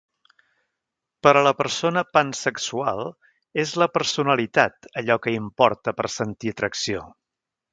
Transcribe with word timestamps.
Per 1.25 1.33
a 1.41 1.43
la 1.47 1.51
persona 1.59 2.03
pansexual, 2.17 3.01
és 3.65 3.75
la 3.83 3.89
personalitat 3.99 4.89
allò 5.03 5.19
que 5.27 5.37
importa 5.37 5.95
per 6.01 6.09
sentir 6.19 6.55
atracció. 6.57 7.07